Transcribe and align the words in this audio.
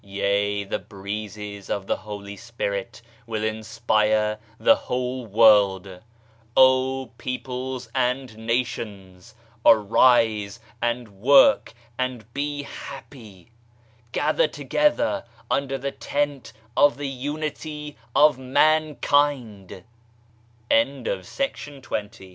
Yea, 0.03 0.63
the 0.63 0.79
Breezes 0.79 1.69
of 1.69 1.85
the 1.85 1.95
Holy 1.97 2.35
Spirit 2.35 3.03
will 3.27 3.43
inspire 3.43 4.39
the 4.59 4.75
whole 4.75 5.27
world 5.27 5.85
I 5.87 5.99
Oh 6.57 7.11
peoples 7.19 7.87
and 7.93 8.35
nations! 8.35 9.35
Arise 9.63 10.59
and 10.81 11.07
work 11.21 11.75
and 11.99 12.25
be 12.33 12.63
happy 12.63 13.49
I 13.51 13.53
Gather 14.11 14.47
together 14.47 15.23
under 15.51 15.77
the 15.77 15.91
tent 15.91 16.51
of 16.79 16.97
the 16.97 17.25
Unitv 17.27 17.93
of 21.75 22.29